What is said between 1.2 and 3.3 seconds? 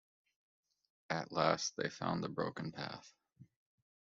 last they found the broken path.